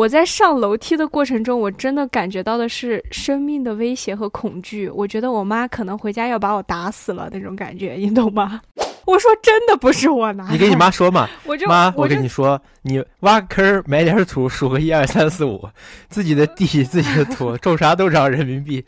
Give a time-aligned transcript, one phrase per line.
[0.00, 4.88] 我在上楼梯的过程中，我真的感觉到的是生命的威胁和恐惧。
[4.88, 8.62] 我觉得我妈可能回家要把我打死了那种感觉，你懂吗？
[9.04, 15.68] 我说真的不是我拿的，你跟你妈说嘛，我就妈，我跟你说，你挖个坑儿埋点土，数个一二三四五，
[16.08, 18.82] 自己的地自己的土，种啥都长人民币，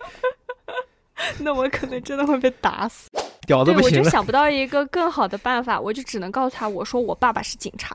[1.41, 3.11] 那我可能真的会被打死。
[3.47, 4.03] 屌的对，我就。
[4.05, 7.95] 想不到一个更好的办法，我就只能告诉他，我说我爸爸是警察，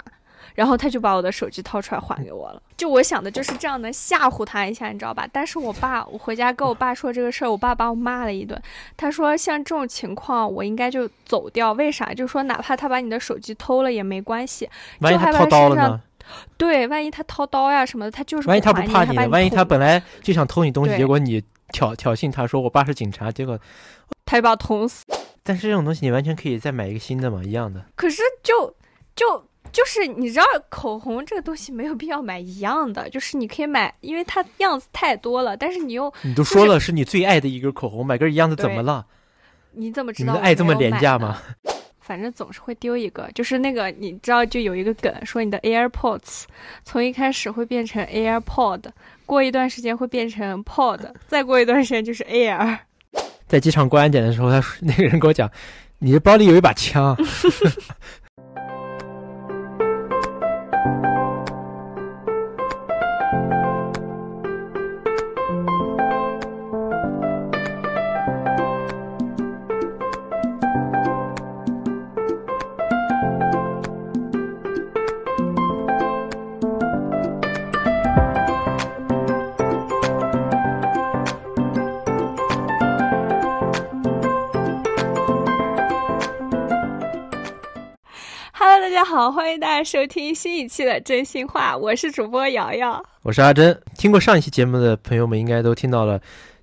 [0.57, 2.59] 然后他就把我的手机掏出来还给我了。
[2.75, 5.27] 就我想的就是这样能吓唬他一下，你知道吧？
[5.31, 8.59] 但是我爸，我回家跟我爸说这个事儿，我爸把我骂了一顿。
[8.97, 12.11] 他说像这种情况，我应该就走掉，为啥？
[12.11, 14.67] 就说哪怕他把你的手机偷了也没关系。
[15.01, 16.01] 万一他就害怕掏刀了身上呢？
[16.57, 23.59] 对，万一他掏刀呀什么的，他就是万一他不怕你万一他本来就想偷你东西，结果你挑挑衅他说我爸是警察，结果，
[24.25, 25.05] 他就把我捅死。
[25.43, 27.85] 但是这种东西你完全可以再买一个新的嘛，一样的。
[27.95, 28.75] 可是就
[29.15, 39.05] 就就是你知道，口红这个东西没有必要买一样的，就是你可以买，因为它样子太多了，但是你又你都说了是你最爱的一根口红，买根一样的怎么了？
[39.71, 41.41] 你怎么知道你的爱这么廉价吗？
[41.99, 46.43] 反正总是会丢一个，就是那个你知道，就有一个梗说你的 AirPods
[46.85, 48.83] 从一开始会变成 AirPod，
[49.25, 52.79] 过一段时间会变成 Pod， 再过一段时间就是 Air。
[53.45, 55.51] 在机场过安检的时候，他说那个人跟我讲，
[55.99, 57.15] 你的包里有一把枪。
[89.27, 93.03] 好，欢迎大家收听新一期的真心话，我是主播瑶瑶。
[93.23, 93.77] 我是阿珍。
[93.97, 96.17] 听过上一期节目的朋友们应该都听到了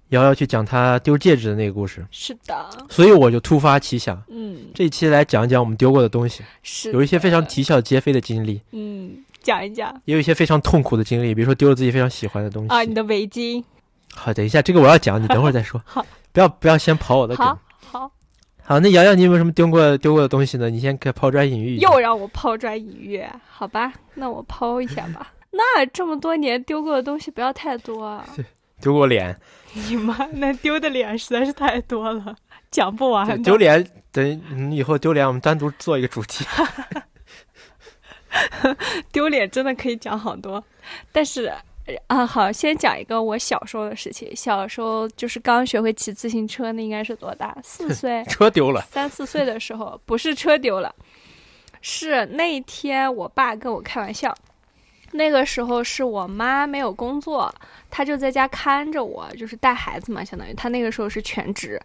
[0.09, 12.71] 瑶瑶去讲她丢戒指的那个故事，是的，所以我就突发奇想，嗯，这一期来讲一讲我们丢过的东西，是有一些非常啼笑皆非的经历，嗯，讲一讲也有一些非常痛苦的经历，比如说丢了自己非常喜欢的东西。
[12.71, 13.63] 啊，你的围巾，
[14.15, 15.79] 好，等一下，这个我要讲，你等会儿再说。
[15.85, 16.03] 好，
[16.33, 17.59] 不要不要先跑我的梗好。
[17.93, 18.11] 好，
[18.67, 20.71] 好，那瑶瑶，你有没有什么丢过丢过的东西呢？
[20.71, 21.77] 你先可以抛砖引玉。
[21.77, 25.33] 又让我抛砖引玉，好吧，那我抛一下吧。
[25.53, 28.27] 那这么多年丢过的东西不要太多啊！
[28.81, 29.39] 丢过脸，
[29.75, 32.35] 你妈，那丢的脸实在是太多了，
[32.71, 33.43] 讲不完。
[33.43, 36.47] 丢脸，等你以后丢脸我们单独做一个主题。
[39.13, 40.65] 丢脸真的可以讲好多，
[41.13, 41.53] 但是
[42.07, 44.35] 啊，好，先讲一个我小时候的事情。
[44.35, 47.55] 小时候就是刚学会骑自行车，那应该是多大？
[47.63, 50.95] 四岁、 车丢了，三四岁的时候，不是车丢了，
[51.83, 54.35] 是那一天我爸跟我开玩笑。
[55.13, 57.55] 那个时候是我妈没有工作，
[57.89, 61.81] 她就在家看着我，就是带孩子嘛，相当于她那个时候是全职，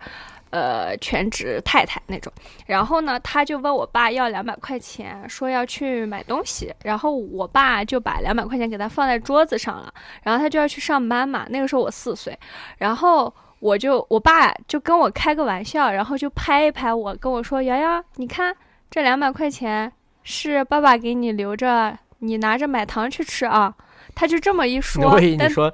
[0.52, 2.32] 呃，全职太太那种。
[2.66, 6.74] 然后呢，他就问我爸要两百块钱，说要去买东西。
[6.84, 9.94] 然后我爸就把两百块钱给他放在桌子上了，
[10.24, 11.46] 然后他就要去上班嘛。
[11.50, 12.38] 那个时候我四岁，
[12.78, 18.56] 然后我就我爸就跟我开个玩笑，然后就拍一拍我，跟我说：“瑶瑶，你看
[18.90, 19.92] 这两百块钱
[20.24, 23.74] 是爸爸给你留着，你拿着买糖去吃啊。”
[24.16, 25.72] 他就这么一说我以，你说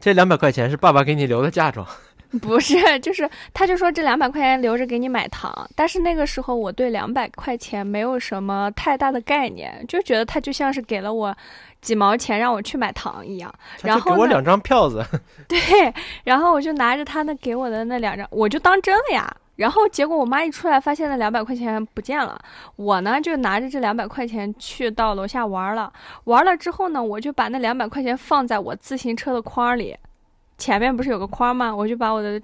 [0.00, 1.86] 这两百块钱是爸爸给你留的嫁妆。
[2.42, 11.34] 不是，就是他就说这两百块钱留着给你买糖，但是那个时候我对两百块钱没有什么太大的概念，就觉得他就像是给了我
[11.80, 13.50] 几毛钱让我去买糖一样。
[13.82, 15.02] 然后给我两张票子，
[15.48, 15.58] 对，
[16.24, 19.34] 然后我就拿着他那给我的那两张，我就当真了呀。
[19.56, 22.38] 然后结果我妈一出来，发现那两百块钱不见了。
[22.76, 25.92] 我呢就拿着这两百块钱去到楼下玩了。
[26.24, 29.96] 玩了之后呢，我就把那两百块钱放在我自行车的筐里，
[30.58, 31.74] 前面不是有个筐吗？
[31.74, 32.40] 我就把我的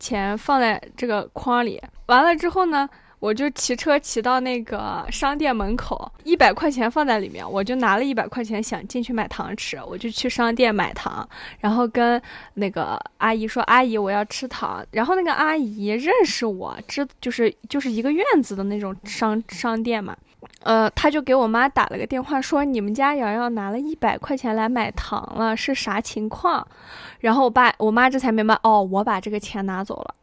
[0.00, 1.80] 钱放在这个筐里。
[2.06, 2.88] 完了之后呢，
[3.20, 11.28] 我就骑车骑到那个商店门口，一百块钱放在里面，我就拿了一百块钱想进去买糖吃，我就去商店买糖，
[11.60, 12.20] 然后跟
[12.54, 20.16] 那个阿姨说：“阿姨，我要吃糖。”然后那个阿姨认识我，知就是就是一个院子的那种商商店嘛。
[20.62, 26.66] 呃，他就给我妈打了个电话，说你们家瑶瑶拿了一百块钱来买糖了，是啥情况？
[27.20, 30.14] 然后我爸我妈这才明白，哦，我把这个钱拿走了。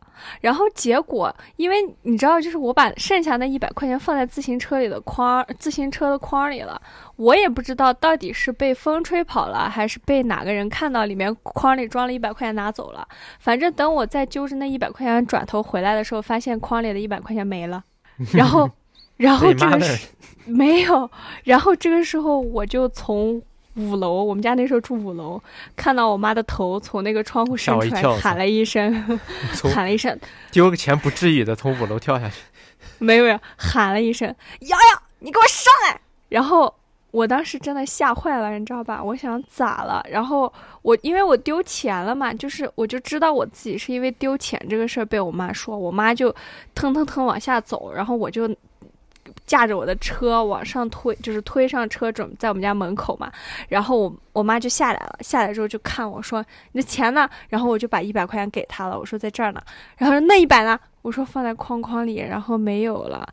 [0.42, 6.82] 然后结果，因为你知道，就是我把剩下那一百块钱放在自行车里的筐，自行车的筐里了。
[7.16, 13.08] 我也不知道到底是被风吹跑了，还是被哪个人看到里面筐里装了一百块钱拿走了。
[13.40, 17.82] 反正等我再揪着那一百块钱转头回来的时候，发现筐里的一百块钱没了。
[18.34, 18.70] 然后，
[19.20, 20.08] 然后这个是
[20.50, 21.10] 没有，
[21.44, 23.40] 然后这个时候我就从
[23.76, 25.40] 五楼，我们家那时候住五楼，
[25.76, 29.20] 看到我妈的头从那个窗户伸出来，喊了一声，
[29.74, 30.18] 喊了一声，
[30.52, 32.36] 丢个钱不至于的，从五楼跳下去，
[32.98, 36.74] 没有没有，喊了一声，瑶瑶，你给我上来，然后。
[37.12, 39.04] 我当时真的吓坏了，你知道吧？
[39.04, 40.00] 我想咋了？
[40.12, 46.32] 然后我因为我丢钱了嘛，就是我就知道我自己是因为丢钱这个事儿被我妈说，我妈就
[46.76, 48.48] 腾腾腾往下走，然后我就
[49.50, 53.32] 驾着我的车往上推，就是推上车准在我们家门口嘛。
[53.68, 57.28] 然后我我妈就下来了，下来之后就看我说你的钱呢？
[57.50, 59.60] 然后我就把一百块钱给她了，我说在这儿呢。
[59.98, 60.80] 然后那一百呢？
[61.02, 63.28] 我说放在框框里，然后没有了。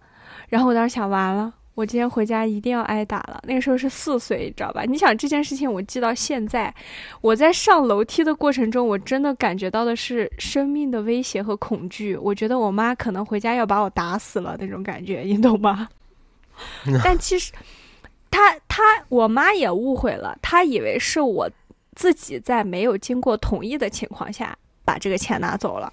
[0.49, 1.53] 然后我当时想完了。
[1.75, 3.39] 我今天回家一定要挨打了。
[3.47, 4.85] 那个时候是四岁，你知道吧？
[4.89, 6.75] 你想这件事情，我记到现在。
[7.21, 12.17] 我在上楼梯的过程中，我真的感觉到的是生命的威胁和恐惧。
[12.17, 15.87] 我觉得我妈可能回家要把我打死了那种感觉，你懂吗？
[17.03, 17.53] 但其实，
[18.31, 21.51] 他他我妈也误会了，她以为是我
[21.95, 25.93] 自己在没有经过同意的情况下把这个钱拿走了。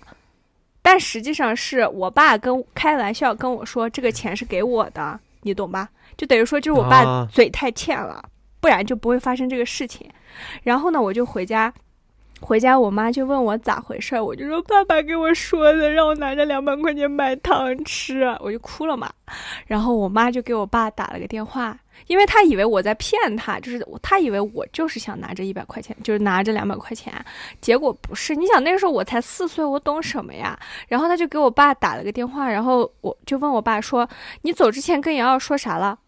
[0.82, 5.20] 但实际上是我爸跟开玩笑跟我说，这个钱是给我的。
[5.46, 5.90] 你懂吧？
[6.16, 8.24] 就等于说，就是我爸嘴太欠了，
[8.62, 10.10] 不然就不会发生这个事情。
[10.64, 11.74] 然后呢，我就回家，
[12.44, 19.10] 回家我妈就问我咋回事，我就说爸爸给我说的，让我拿着两百块钱买糖吃，我就哭了嘛。
[19.66, 21.80] 然后我妈就给我爸打了个电话。
[22.08, 27.14] 因为他以为我在骗他，就是他以为我就是想拿着一百块钱，就是拿着两百块钱，
[27.62, 28.36] 结果不是。
[28.36, 30.60] 你想那个时候我才四岁，我懂什么呀？
[30.90, 34.10] 然后他就给我爸打了个电话，然后我就问我爸说
[34.42, 36.00] ：“你走之前跟瑶瑶说啥了？”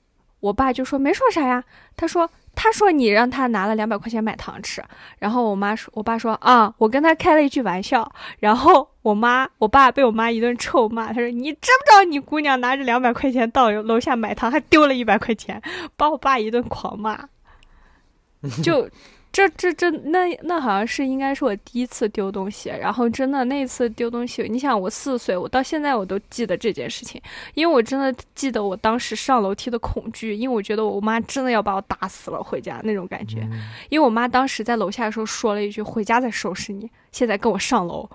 [0.41, 1.63] 我爸就说：“没说啥呀。”
[1.95, 2.29] 他说。
[2.55, 4.83] 他说你让他拿了两百块钱买糖吃，
[5.19, 8.09] 然后我妈说，我爸说啊，我跟他开了一句玩笑，
[8.39, 15.61] 然后我妈我爸被我妈一顿臭骂，他说你知不知道你姑娘拿着两百块钱到楼下买糖，还丢了一百块钱，
[15.95, 17.27] 把我爸一顿狂骂，
[18.63, 18.89] 就。
[19.35, 27.21] 这这这那那好像是应该是我第一次丢东西，然后真的那次丢东西，你想我四岁，我到现在我都记得这件事情，
[27.53, 33.45] 因为我真的记得我当时上楼梯的恐惧，因为我觉得我妈真的要把我打死了回家那种感觉，
[33.89, 38.09] 因为我妈当时在楼下的时候说了一句“回家再收拾你”，现在跟我上楼。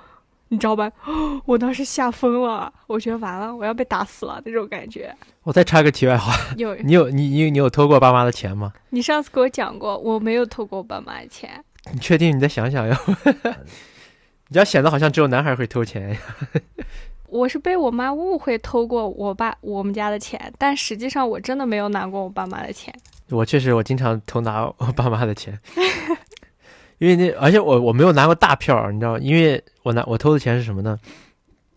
[0.53, 0.91] 你知道吧？
[1.47, 5.15] 我当时吓疯了，我觉得完了，我要被打死了那种感觉。
[5.45, 8.73] 我再插个题外话， 有你有你你你有偷过爸妈的钱吗？
[8.91, 11.65] 你上次给我讲过，我没有偷过我爸妈的钱。
[11.93, 12.37] 你确定？
[12.37, 12.97] 你再想想要，
[14.49, 16.17] 你要显得好像只有男孩会偷钱呀。
[17.29, 22.93] 我是被我妈误会偷过我爸我们家的钱，但实际上我真的没有拿过我爸妈的钱。
[23.29, 25.57] 我确实，我经常偷拿我爸妈的钱。
[27.01, 30.99] 因为那，而且我我没有拿过大票，你知道因为我拿我偷的钱是什么呢？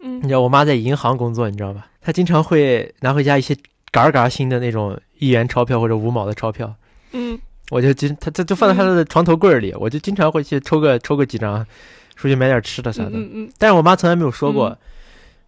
[0.01, 1.87] 嗯，你知道我妈在银行工作，你知道吧？
[2.01, 3.55] 她经常会拿回家一些
[3.89, 6.75] 嘎嘎新的那种一元钞票或者五毛的钞票。
[7.13, 7.39] 嗯，
[7.71, 11.65] 我就经她她就放在她的床头柜里，我就经常会去抽个抽个几张，
[12.17, 13.11] 出去买点吃的啥的。
[13.13, 13.51] 嗯嗯。
[13.57, 14.77] 但是我妈从来没有说过，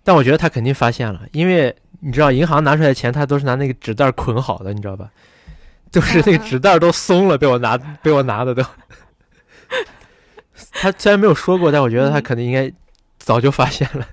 [0.05, 5.09] 但我觉得她肯定发现了，因为你知道银行拿出来的钱，她都是拿那个纸袋捆好的，你知道吧？
[5.91, 8.63] 就是那个纸袋都松了，被我拿被我拿的都。
[10.77, 12.71] 他虽然没有说过，但我觉得他可能应该
[13.17, 14.05] 早就发现了，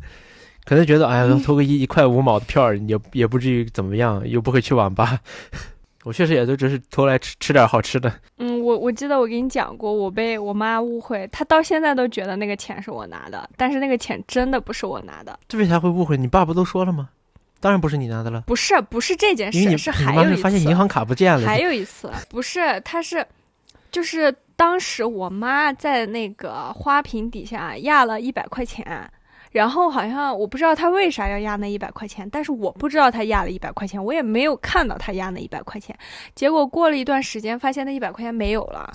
[0.64, 5.18] 可能觉得哎呀，投个一一块五毛的票也也不至于怎么样，又不会去网吧。
[6.04, 8.12] 我确实也都只是偷来吃吃点好吃的。
[8.38, 15.38] 嗯，我我记得我给你讲过，我被我妈误会，她到现在都觉得那个钱是我拿的，但是那个钱真的不是我拿的。
[15.48, 16.16] 这为啥会误会？
[16.16, 17.08] 你爸不都说了吗？
[17.60, 18.40] 当然不是你拿的了。
[18.46, 21.46] 不是，不是这件事，是还有一次发现银行卡不见了。
[21.46, 23.26] 还有一次，不是，他是，
[23.90, 24.34] 就是。
[24.56, 29.10] 当时我妈在那个花瓶底下压了一百块钱，
[29.50, 35.96] 然后好像我不知道她为啥要压那一百块钱，但是我不知道她压了一百块钱，我也没有看到她压那一百块钱。
[36.34, 38.92] 结果过了一段时间，发现那一百块钱没有了，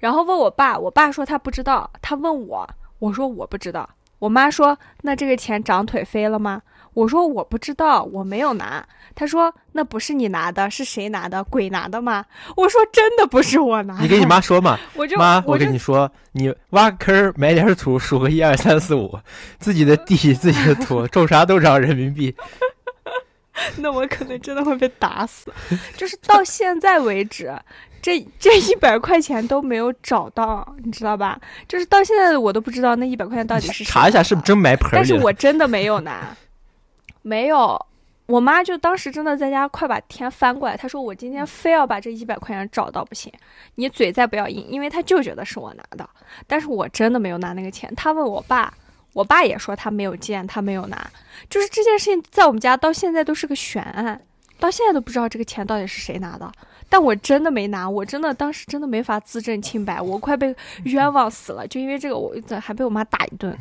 [0.00, 3.88] 然后问我爸，我爸说他不知道，他问我，我说我不知道。
[4.18, 6.62] 我妈说那这个钱长腿飞了吗？
[6.96, 8.82] 我说我不知道，我没有拿。
[9.14, 11.44] 他说那不是你拿的，是谁拿的？
[11.44, 12.24] 鬼拿的吗？
[12.56, 13.98] 我说真的不是我拿。
[14.00, 19.18] 你跟你妈说嘛， 我就妈，我跟你说，你挖个坑，埋点土，数个一二三四五，
[19.58, 22.34] 自己的地，自己的土，种啥都长人民币。
[23.76, 25.52] 那我可能真的会被打死。
[25.98, 27.54] 就是到现在为止，
[28.00, 31.38] 这这一百块钱都没有找到，你知道吧？
[31.68, 34.92] 就是到现在我都不知道那一百块钱到底是查一下是不是真埋盆里。
[34.94, 36.34] 但是我真的没有拿。
[37.26, 37.76] 没有，
[38.26, 40.76] 我妈就当时真的在家，快把天翻过来。
[40.76, 43.32] 她说：“我今天非要把这一百块钱找到不行，
[43.74, 46.08] 你嘴再不要硬。”因为她就觉得是我拿的，
[46.46, 47.92] 但是我真的没有拿那个钱。
[47.96, 48.72] 她问我爸，
[49.12, 51.10] 我爸也说他没有见，他没有拿。
[51.50, 54.20] 就是这件事情在我们家到现在都是个悬案。
[54.60, 56.48] 到现在都不知道这个钱到底是谁拿的。
[56.88, 60.54] 但我真的没拿，我真的当时真的没法自证清白，我快被
[60.84, 63.58] 冤枉死了，就因为这个，我还被我妈打一顿。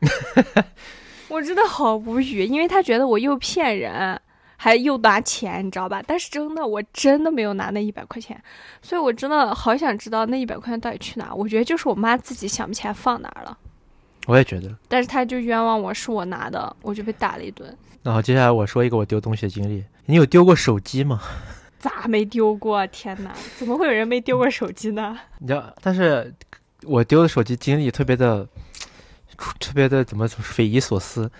[1.28, 4.20] 我真的好无语，因为他觉得我又骗人，
[4.56, 6.02] 还又拿钱，你知道吧？
[6.06, 8.40] 但是真的，我真的没有拿那一百块钱，
[8.82, 11.34] 所以我真的好想知道那一百块钱到底去哪。
[11.34, 13.56] 我觉得就是我妈自己想不起来放哪儿了。
[14.26, 17.76] 我也觉得，但是他就冤枉我是我拿的，我就被打了一顿。
[18.02, 21.20] 然后接下来我说一个我丢东西的经历，你有丢过手机吗？
[21.78, 22.86] 咋没丢过？
[22.86, 25.18] 天哪，怎么会有人没丢过手机呢？
[25.38, 26.34] 你知道，但是
[26.84, 28.48] 我丢的手机经历特别的，
[29.58, 31.30] 特别的怎么匪夷所思。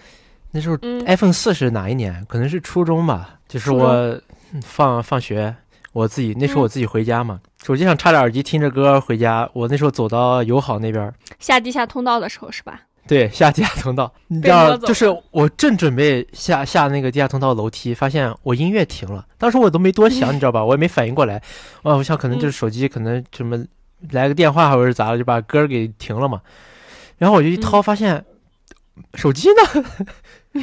[0.50, 2.24] 那时候 iPhone 四是哪一年？
[2.28, 3.38] 可能是初中吧。
[3.48, 4.20] 就是我
[4.62, 5.54] 放放学，
[5.92, 9.48] 我自己那时候我自己回家嘛，手机上插着耳机听着歌回家。
[9.52, 12.80] 我那时候走到友好那边，下地下通道的时候是吧？
[13.06, 19.26] 对，下地下通道，你知道，就是我正准备下下那个地下通道楼梯，发现我音乐停了。
[19.36, 20.64] 当时我都没多想，你知道吧？
[20.64, 21.36] 我也没反应过来。
[21.82, 23.62] 啊，我想可能就是手机可能什么
[24.10, 26.40] 来个电话或者是咋了，就把歌给停了嘛。
[27.18, 28.24] 然后我就一掏，发现
[29.14, 29.84] 手机呢，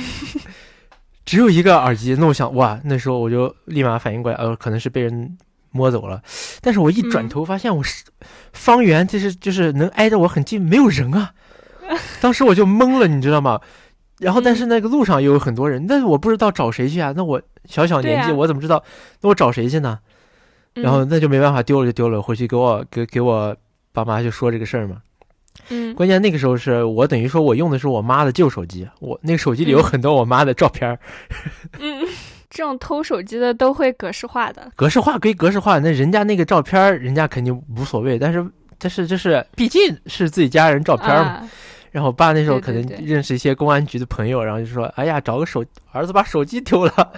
[1.25, 2.15] 只有一个耳机。
[2.19, 5.37] 那我想，哇，那时候我就立马反应过来，呃，可能是被人
[5.71, 6.21] 摸走了。
[6.61, 8.03] 但是我一转头，发现我是
[8.53, 11.33] 方圆，就是就是能挨着我很近，没有人啊。
[12.21, 13.59] 当时我就懵了，你知道吗？
[14.19, 17.11] 然后，但是那个路上又有很多人，那我不知道找谁去啊？
[17.15, 18.83] 那我小小年纪，我怎么知道？
[19.21, 19.99] 那我找谁去呢？
[20.73, 23.55] 然后那就没办法，丢了就丢了，回去给我给给我
[23.91, 24.97] 爸妈就说这个事儿嘛。
[25.69, 30.97] 嗯，关键那个时候是我等于说我用的是我妈的旧手机，我那个手机里有很多我妈的照片。
[31.79, 32.05] 嗯，
[32.49, 38.45] 这种偷手机的都会格式化的，格式化归格式化，那人家那个照片，人家肯定无所谓，但是
[38.77, 41.49] 但是就是毕竟是自己家人照片嘛。
[41.91, 47.11] 然后我爸那时候可能认识一些公安局的朋友，然后就说：“哎呀，找个手儿子把手机丢了，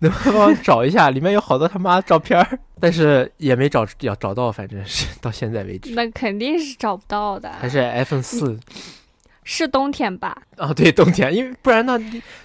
[0.00, 1.10] 能不能帮我找一下？
[1.10, 5.92] 里面有好多他妈的照片儿， 但是也没找要找到，反正是到现在为止。
[5.94, 7.50] 那肯定是找不到的。
[7.52, 8.58] 还是 iPhone 四。”
[9.52, 10.42] 是冬天吧？
[10.58, 11.98] 哦，对，冬天，因为不然呢，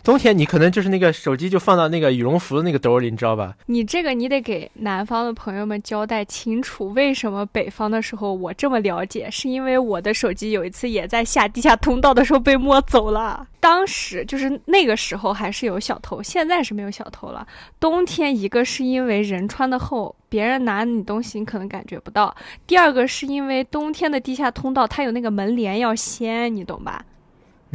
[0.04, 3.54] 冬天你可能就是那个手机就放到那个羽绒服的那个兜里，你知道吧？
[3.68, 9.30] 你这个你得给南方的朋友们交代清楚，为什么北方的时候我这么了解？
[9.30, 13.46] 是因为我的手机有一次也在下地下通道的时候被摸走了。
[13.60, 17.46] 当时就是那个时候还是有小偷，现在是没有小偷了。
[17.80, 22.36] 冬天一个是因为人穿的厚，别人拿你东西你可能感觉不到；
[22.68, 27.06] 第二个是因为冬天的地下通道它有那个门帘要掀，你懂吧？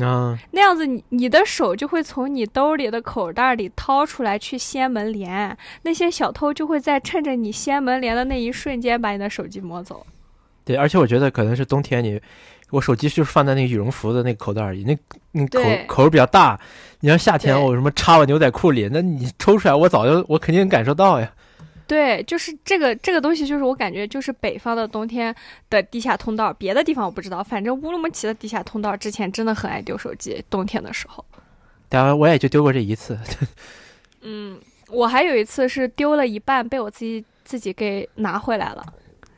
[0.03, 10.05] 啊，那样子你你的手就会从你兜里的口袋里掏出来去掀门帘，那些小偷就会在趁着你掀门帘的那一瞬间把你的手机摸走。
[10.67, 12.21] 对，而且我觉得可能是冬天你。
[12.71, 14.97] 我手机就是放在那个羽绒服的那个口袋里，那
[15.33, 16.57] 那口口比较大。
[17.01, 21.29] 你像夏天我什么插我牛仔裤里，那你抽出来，我早就我肯定感受到呀。
[21.91, 25.35] 对，就是这个这个东西，就是我感觉就是北方的冬天
[25.69, 31.25] 的地下通道，别的地方我不知道，反正乌鲁木齐的地下通道之前真的很爱丢手机，冬天的时候。
[31.89, 33.19] 当然，我也就丢过这一次。
[34.23, 34.57] 嗯，
[34.89, 38.87] 我还有一次是丢了一半，被我自己自己给拿回来了，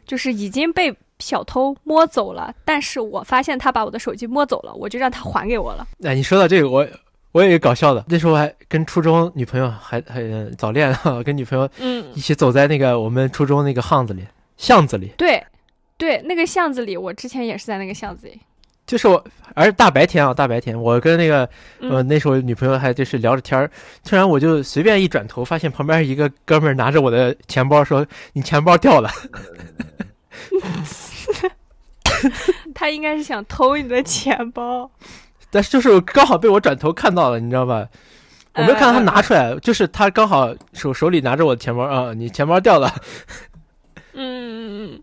[0.04, 0.94] 就是已经被。
[1.18, 5.86] 小偷摸走了，但是我发现他把我的手机摸走了，我就让他还给我了。
[6.02, 6.84] 哎，你说到这个，我
[7.32, 10.22] 我也搞笑的，那时候还跟初中女朋友还还
[10.56, 14.24] 早恋啊，跟女朋友嗯一起走在那个我们初中那个巷子里
[14.56, 15.12] 巷子里。
[15.16, 15.42] 对，
[15.96, 18.38] 对，那个巷子里，我之前也是在那个巷子里。
[18.84, 19.24] 就是我，
[19.54, 21.48] 而大白天啊，大白天，我跟那个
[21.80, 23.70] 呃那时候女朋友还就是聊着天儿，
[24.04, 29.08] 突然我就随便一转头，发现旁边一个哥们儿拿着我的钱包说：“你钱包掉了。
[32.74, 34.90] ”他应该是想偷你的钱包，
[35.52, 37.86] 但是就是刚好被我转头看到了，你知道吧？
[38.54, 42.90] 我没有看到他拿出来，就是他刚好手手里拿着我的钱包啊，你钱包掉了。
[44.14, 45.02] 嗯嗯嗯，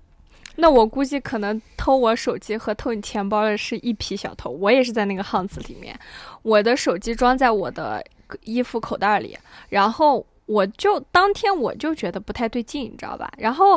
[0.55, 5.97] 那我估计可能偷我手机和偷你钱包的是一批小偷，我也是在那个巷子里面，
[6.41, 8.03] 我的手机装在我的
[8.43, 9.37] 衣服口袋里，
[9.69, 10.25] 然后。
[10.49, 13.31] 我就当天我就觉得不太对劲，你知道吧？
[13.37, 13.73] 然后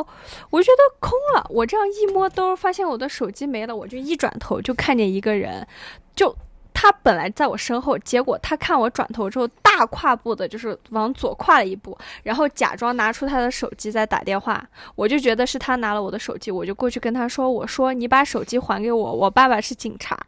[0.49, 5.67] 我觉得空了，我这样一摸兜，发现我的手机没了，我就一转头就看见一个人，
[6.15, 6.35] 就
[6.83, 14.61] 他本来在我身后，结果他看我转头之后，大跨步的就是往左跨了一步，然后假装拿出他的手机在打电话，
[14.95, 20.19] 我就觉得是他拿了我的手机，我就过去跟他说：“我说你把手机还给我，我爸爸是警察。”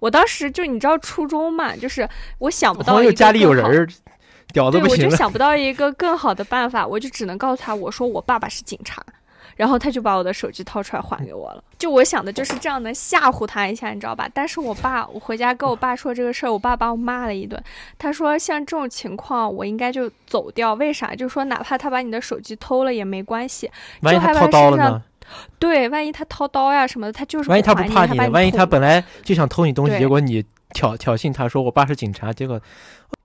[0.00, 3.86] 我当时就你知道初中嘛，就是我想不到家里有人。
[4.54, 9.04] 对，我就想不到一个更好的办法，我就只能告诉他，我说我爸爸是警察。
[9.56, 11.62] 然后他就把我的手机掏出来还给我了。
[11.78, 14.28] 就我想的就是这样能吓唬他一下，你知道吧？
[14.32, 17.62] 但是我爸，我回家跟我爸说这个事儿，我爸把我骂了一顿。
[17.98, 20.74] 他说像这种情况，我应该就走掉。
[20.74, 21.14] 为啥？
[21.14, 23.70] 就说哪怕他把你的手机偷了也没关系。
[24.00, 25.02] 万一他掏刀了呢？
[25.58, 32.60] 对，万一他掏刀呀什么的，他就是万一他不怕你，万一他本来就想偷你东西，结果你挑挑衅他说我爸是警察，结果。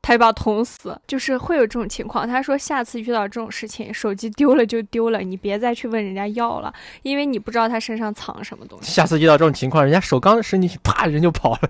[0.02, 2.28] 他就把我捅死，就是会有这种情况。
[2.28, 8.92] 他说下次遇到这种事情，手机丢了就丢了，你别再去问人家要了，因为你不知道他身上藏什么东西。
[8.92, 11.70] 下次遇到这种情况，人家手刚伸进去，啪，人就跑了。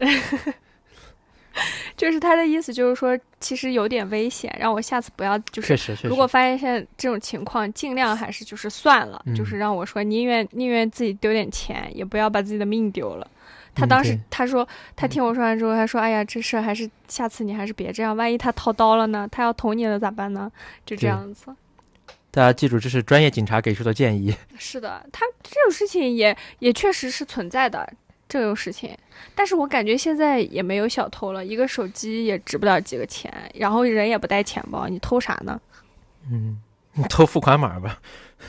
[1.96, 5.38] 就是他的意思，就是说其实有点危险，让我下次不要。
[5.38, 6.08] 就是，确实，确实。
[6.08, 13.26] 如果发现现这种情况，尽量还是就是算了，就是让我说宁愿宁愿自己丢点钱，也不要把自己的命丢了。
[13.76, 14.66] 他当时他说，
[14.96, 19.28] 他听我说完之后，他说：“哎呀，这事还是下次你还是别这样，万一他掏刀了呢？
[19.30, 20.50] 他要捅你了咋办呢？”
[20.86, 21.54] 就这样子。
[22.30, 24.34] 大家记住，这是专业警察给出的建议。
[24.58, 27.88] 是的，他这种事情也也确实是存在的
[28.28, 28.96] 这种事情，
[29.34, 35.60] 但是我感觉现在也没有小偷了，一个手机也值不了几个钱，然后人也不带钱包，你偷啥呢？
[36.30, 36.60] 嗯，
[36.92, 38.00] 你偷付款码吧。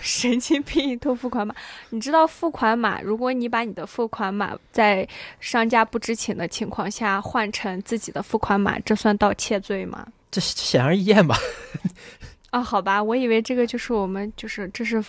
[0.01, 1.53] 神经病偷付款码，
[1.89, 3.01] 你知道付款码？
[3.01, 5.07] 如果你把你的付款码在
[5.39, 10.05] 商家不知情的情况下换成自己的付款码，这算盗窃罪吗？
[10.29, 11.35] 这显而易见吧？
[12.49, 15.03] 啊， 好吧，我以为这个就是我们就是这是，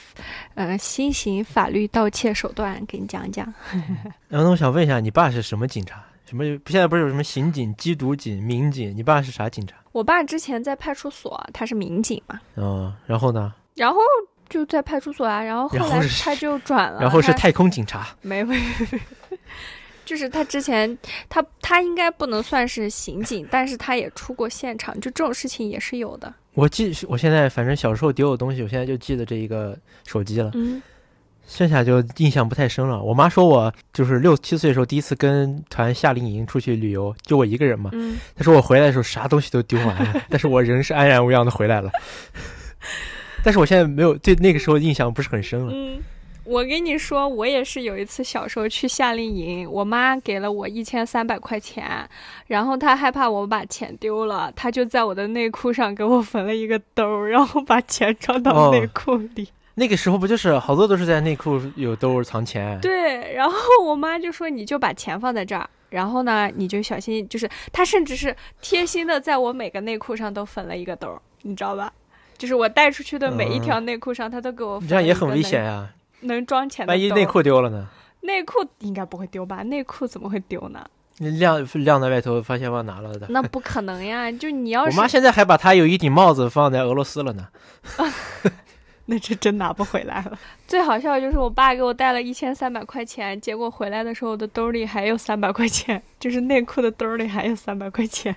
[0.55, 3.53] 呃，新型法律盗窃手段，给你讲讲。
[4.29, 6.05] 然后我想问一下，你爸是什么警察？
[6.25, 6.45] 什么？
[6.67, 8.95] 现在不是有什么刑警、缉毒警、民警？
[8.97, 9.77] 你爸是啥警察？
[9.93, 12.39] 我爸之前在派出所，他是民警嘛。
[12.55, 13.55] 哦，然后呢？
[13.75, 14.01] 然后。
[14.49, 18.61] 就在派出所啊，然后后来他就转了， 然后是太空警察， 没没，
[20.05, 20.97] 就是他之前
[21.29, 26.33] 他他应该不能算是刑警，但是他也出过现场，就这种事情也是有的。
[26.55, 30.83] 我记，我现在反正小时候丢的东西，我现在就记得这一个手机了，嗯，
[31.47, 33.01] 剩下就印象不太深了。
[33.01, 41.91] 我妈说我就是六七岁的时候第一次跟团夏令营出去旅游，就我一个人嘛，嗯，她说我回来的时候啥东西都丢完了，但是我人是安然无恙的回来了。
[43.45, 45.73] 但是我现在没有对那个时候印象不是很深了。
[45.73, 46.01] 嗯，
[46.45, 52.09] 我跟你说，我也是有一次小时候去夏令营，我妈给了我一千三百块钱，
[52.47, 59.49] 然后她害怕我把钱丢了，她就在我的内裤上给我缝了一个兜，然后把钱装到内裤里。
[59.75, 62.77] 那个时候不就是好多都是在内裤有兜藏钱？
[62.81, 71.93] 对，然后我妈就说你就把钱放在这儿，然后呢你就小心，就是她甚至是贴心的在我每个内裤上都缝了一个兜，你知道吧？
[72.39, 74.81] 就是我带出去的每一条内裤上，他都给我。
[74.89, 75.89] 这样也很危险呀！
[76.21, 76.93] 能装钱的。
[76.93, 77.89] 万一内裤丢了呢？
[78.21, 79.63] 内裤应该不会丢吧？
[79.65, 80.87] 内裤怎么会丢呢？
[81.19, 83.27] 你晾晾在外头，发现忘拿了的。
[83.31, 84.31] 那不可能呀！
[84.31, 84.97] 就你要是。
[84.97, 87.49] 我妈现在还把她有一顶帽子放在俄罗斯了呢。
[89.07, 90.39] 那这真拿不回来了。
[90.67, 98.37] 最好笑的就是我爸给我带了一千三百块钱，结果回来的时候我的兜里还有三百块钱，就是内裤的兜里还有三百块钱。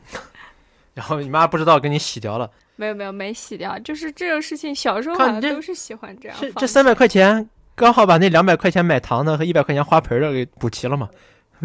[1.02, 2.48] 然后你妈不知道给你洗掉了。
[2.76, 6.38] 没有没有没洗掉，就是这种事情，小时候好像都是喜欢这样。
[6.58, 11.10] 这三百块钱刚好把那两百块钱买糖的和一百块钱花盆的给补齐了嘛？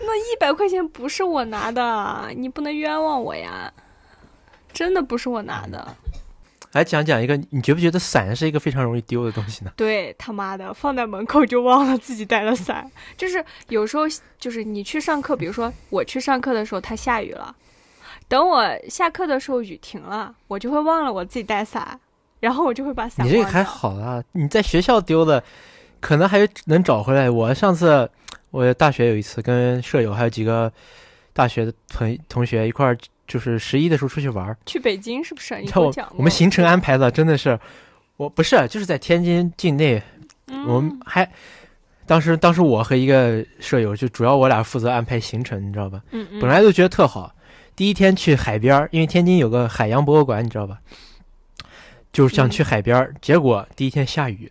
[0.00, 3.70] 那一百块钱不是我拿的，你不能冤枉我呀！
[4.72, 5.94] 真的不是我拿的。
[6.72, 9.72] 来讲讲一个，你觉不觉得伞是一个非常容易丢的东西呢？
[9.76, 12.90] 对他妈的，放在门口就忘了自己带了伞。
[13.16, 14.04] 就是有时候，
[14.38, 17.54] 就是你去上课，比如说我去上课的时候，它下雨了。
[18.28, 21.98] 等我下课的时候，雨停了，我就会忘了我自己带伞，
[22.40, 23.24] 然后我就会把伞。
[23.24, 25.42] 你这个还好啊，你在学校丢的，
[26.00, 27.30] 可能还能找回来。
[27.30, 28.10] 我上次
[28.50, 30.70] 我大学有一次跟舍友还有几个
[31.32, 35.60] 大学的同同学一块儿，就是十一的时候出去玩，去北京是不是？
[35.60, 37.56] 你看我我们行程安排的真的是，
[38.16, 40.02] 我不是就是在天津境内，
[40.66, 41.30] 我们还
[42.06, 46.02] 当时当时我和一个舍友就主要我俩负责安排行程，你知道吧？
[46.10, 46.40] 嗯嗯。
[46.40, 47.32] 本来都觉得特好。
[47.76, 50.78] 第一天去海边儿，因为天津有个海洋博物馆，你知道吧？
[52.12, 54.50] 就是想去海边儿，结果第一天下雨。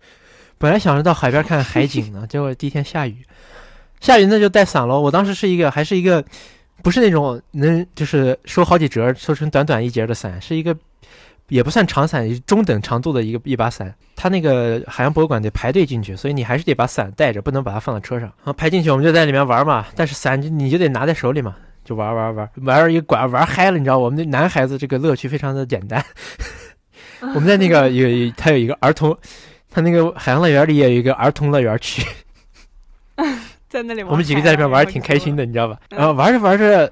[0.58, 3.18] 本来想着到海边看海景呢， 结果第一天下雨，
[4.00, 5.00] 下雨那就带伞喽。
[5.00, 6.24] 我当时是一个，还是一个，
[6.86, 10.72] 不是那种能就是收好几折、收成短短一截的伞，是一个
[11.48, 13.92] 也不算长伞，中等长度的一个一把伞。
[14.14, 18.28] 它那个海洋博物馆得排队进去，所以你还是得把伞带着，不能把它放在车上。
[18.28, 19.86] 然后排进去，我们就在里面玩嘛。
[19.96, 21.56] 但是伞你就得拿在手里嘛。
[21.84, 26.00] 就玩玩玩玩一管玩嗨了，你知道我们那男孩子这个乐趣非常的简单。
[27.20, 29.18] 我们在那个有他有一个儿童，
[29.72, 32.06] 他那个海洋乐园里也有一个儿童乐园区，
[33.68, 35.78] 在那里我们几个在里边玩的挺开心的，你知道吧？
[35.90, 36.90] 然后玩着玩着，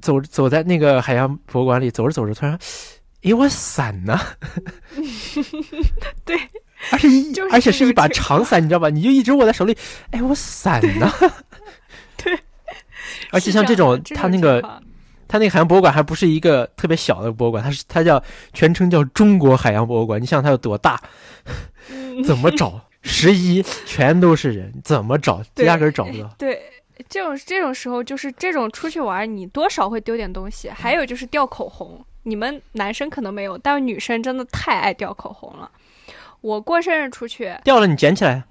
[0.00, 2.58] 走走在那个海洋博物馆里，走着走着，突然，
[3.22, 4.18] 哎，我伞呢？
[6.24, 6.36] 对，
[6.90, 8.88] 而且一就是而且是一把长伞，你知道吧？
[8.88, 9.76] 你就一直握在手里，
[10.12, 11.12] 哎，我伞呢？
[12.16, 12.38] 对，
[13.30, 14.60] 而且像这种，它那个
[15.28, 20.20] 它那个海洋博物馆还不是一个特别小的博物馆，它是它叫全称叫中国海洋博物馆。
[20.20, 21.00] 你想它有多大？
[21.90, 22.80] 嗯怎么找？
[23.04, 25.40] 十一全都是人，怎么找？
[25.56, 26.26] 压根儿找不到。
[26.38, 26.60] 对，
[27.08, 30.68] 这种这种时候就是这种出去玩儿，你多少会丢点东西。
[30.70, 35.70] 还有就是掉口红，你们男生可能没有，但是女生真的太爱掉口红了。
[36.40, 38.42] 我过生日出去，掉了你捡起来，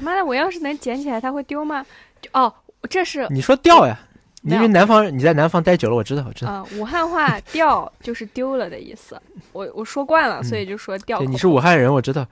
[0.00, 1.84] 妈的，我要是能捡起来，它会丢吗？
[2.32, 2.52] 哦，
[2.88, 3.98] 这是你说掉呀？
[4.46, 6.52] 你因为南方你在南方待久了，我知道，我知道。
[6.52, 9.20] 啊、武汉话“掉”就是丢了的意思。
[9.52, 11.20] 我我说惯了，所以就说掉。
[11.22, 12.24] 你是武汉人，我知道。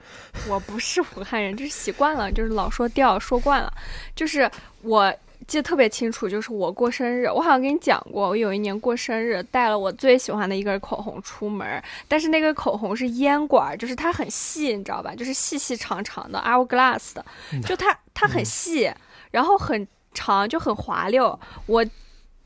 [0.47, 3.69] 我不是武汉人，就是习惯了，就是老说掉，说惯了。
[4.15, 4.49] 就是
[4.81, 5.13] 我
[5.45, 15.13] 记得特别清楚，就是我过生日，我好像跟你讲过，我有一年过生日带了我最喜欢的一根口红出门，但是那个口红是烟管，就是它很细，你知道吧？
[15.13, 17.25] 就是细细长长的 hourglass 的，
[17.65, 18.89] 就它它很细，
[19.31, 21.37] 然后很长，就很滑溜。
[21.65, 21.85] 我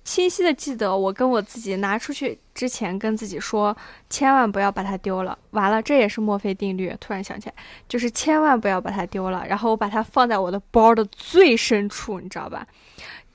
[0.04, 3.76] 清晰的记得，我跟我自己拿出去之前跟自己说，
[4.10, 5.38] 千万不要把它丢了。
[5.52, 6.96] 完了，这也是墨菲定律。
[7.00, 7.56] 突然想起来，
[7.88, 9.46] 就是千万不要把它丢了。
[9.48, 12.66] 然后我把它放在我的包的最深处，你知道吧？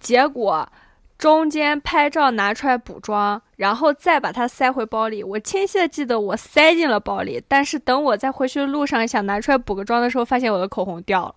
[0.00, 0.68] 结果
[1.16, 5.22] 中间拍照拿出来补妆，然后再把它塞回包里。
[5.22, 11.34] 我清晰的记得我塞进了包里，但是等我在回去的路上想拿出来补个妆的时候，发现我的口红掉了。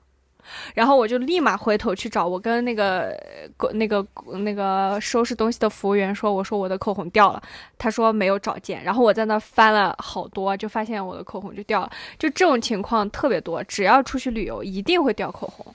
[0.73, 3.09] 然后我就立马回头去找我跟那个
[3.57, 4.05] 呃那个
[4.39, 7.41] 那个收拾东西的服务员说，我说我的口红掉了，
[7.77, 8.83] 他说没有找见。
[8.83, 11.91] 然后我在那翻了好多，就发现我的口红就掉了。
[12.17, 15.65] 就这种情况特别多，只要出去旅游一定会掉口红。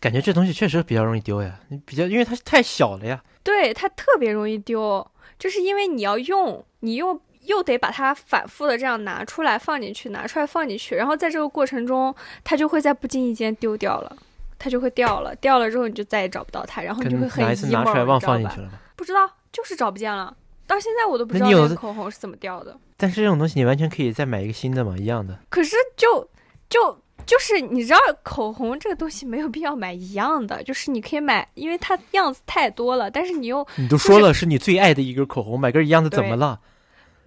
[0.00, 3.22] 感觉这东西确实比较容易丢呀，你比较因为它太小了呀。
[3.42, 5.06] 对，它特别容易丢，
[5.38, 14.16] 就是因为你要用，你又又得把它反复的这样拿出来放进去，拿出来放进去，然后在这个过程中，它就会在不经意间丢掉了，
[14.56, 18.80] 它就会掉了，掉了之后你就再也找不到它，然后你就会很能哪一次 emo，拿出来忘放进去了吧？
[18.94, 20.32] 不知道，就是找不见了，
[20.66, 22.76] 到现在我都不知道那你有的那个口红是怎么掉的。
[22.96, 25.36] 但是这种东西你完全可以再买一个新的嘛，一样的。
[25.48, 26.28] 可是就
[26.68, 36.60] 就就是你知道，口红这个东西没有必要买一样的，就是你可以买，因为它样子太多了，但是你又你都说了是你最爱的一根口红，买根一样的怎么了？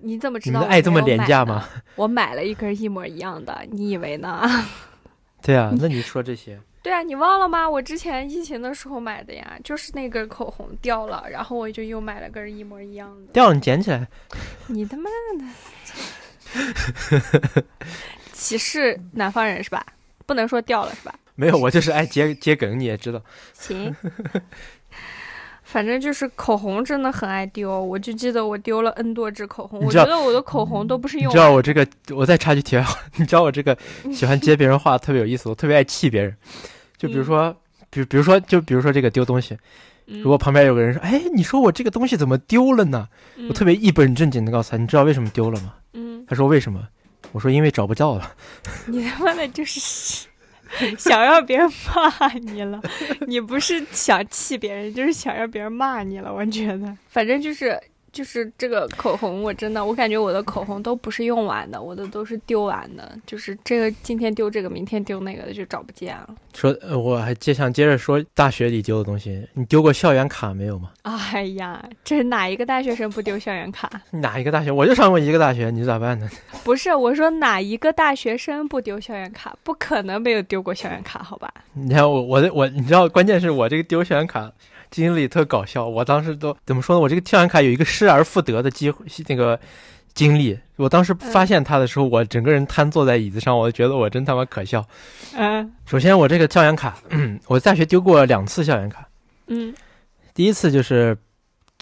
[0.04, 1.68] 你怎么知道你的爱这么廉价吗？
[1.96, 4.42] 我买了一根一模一样的，你以为呢？
[5.42, 7.70] 对啊， 那你说这些，对啊，你忘了吗？
[7.70, 13.34] 我之前疫情的时候买的呀，就是那根口红掉了，然后我就又买了根一模一样的。
[13.34, 14.08] 掉了你捡起来，
[14.68, 15.46] 你他妈的
[18.32, 19.86] 歧视南方人是吧？
[20.26, 21.14] 不能说掉了是吧？
[21.36, 23.22] 没有，我就是爱接接梗，你也知道。
[23.54, 23.94] 行，
[25.64, 33.78] 反正就是口红真的很爱丢，我就记得我丢了 N 多支口红，我觉得我的口红都不是用你知道我这个，我再插句题外话，你知道我这个
[34.12, 36.36] 喜欢接别人话特别有意思，我特别爱气别人。
[36.98, 37.56] 就比如说，
[37.90, 39.58] 比比如说，就比如说这个丢东西，
[40.08, 43.08] 嗯如果旁边有个人说：“哎，你说我这个东西怎么丢了呢？”
[43.50, 46.86] 我特别一本正经的告诉他：“你知道为什么丢了吗嗯？”，他说：“为什么？”
[47.32, 48.32] 我说：“因为找不到了。
[48.86, 50.28] 你他妈的就是
[50.98, 52.82] 想让别人骂你了，
[53.28, 56.34] 你不是想气别人，就是想让别人骂你了。
[56.34, 57.80] 我觉得，反正就是
[58.14, 70.92] 就是这个口红，我真的我感觉我的口红都不是用完的，我的都是丢完的，就是这个今天丢这个，明天丢那个的，就找不见了。”说：“呃，我还接想接着说大学里丢的东西，你丢过校园卡没有吗？
[71.02, 73.90] 哎呀，这是哪一个大学生不丢校园卡？
[74.12, 74.72] 哪一个大学？
[74.72, 76.30] 我就上过一个大学，你咋办呢？
[76.64, 79.58] 不是，我说哪一个大学生不丢校园卡？
[79.64, 81.52] 不可能没有丢过校园卡，好吧？
[81.74, 84.52] 你看我我的我，你知道，关键是我这个丢校园卡
[84.94, 85.88] 经历特搞笑。
[85.88, 87.00] 我当时都怎么说呢？
[87.00, 89.60] 我这个校园卡有一个失而复得的机会，那个
[90.14, 90.58] 经历。
[90.76, 94.86] 我当时发现它的时候，我整个人瘫坐在椅子上，我觉得我真他妈可笑。
[95.36, 96.96] 嗯首先，我这个校园卡，
[97.48, 99.08] 我大学丢过两次校园卡。
[99.48, 99.74] 嗯
[100.36, 101.18] 第一次就是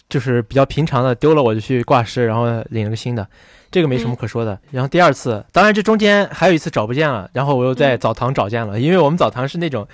[0.07, 3.27] 就是比较平常的丢了，我就去挂失，然后领了个新的，
[3.71, 4.59] 这个没什么可说的。
[4.71, 9.87] 然后第二次，当然这中间还有一次找不见了，然后我又在嗯澡堂找见了，因为我们澡堂是那种，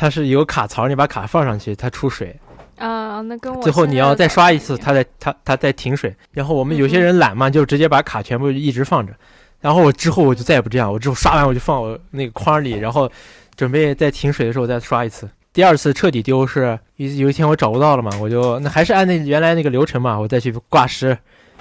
[0.00, 2.38] 它是有卡槽，你把卡放上去，它出水，
[2.76, 6.14] 啊，那跟我最后你要再刷一次，它再它它再停水。
[6.30, 9.12] 然后我们有嗯些人懒嘛，就直接把卡全部一直放着。
[9.60, 13.10] 然后我之后我就再也不这样，我之后刷完我就放我那个框里，然后
[13.56, 15.28] 准备在停水的时候再刷一次。
[15.52, 21.18] 第二次彻底丢是有有一天我找不到了嘛，我就那还是按那原来那个流程嘛，我再去挂失，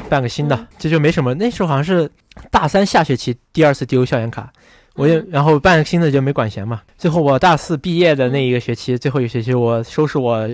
[0.08, 1.34] 办个新的，嗯这就没什么。
[1.34, 2.08] 那时候好像是
[2.52, 4.54] 大三下学期第二次丢校园卡，
[4.98, 6.82] 我也嗯然后办个新的就没管闲嘛。
[6.98, 10.48] 最后我大四毕业的那一个学期，最后一个学期我收拾我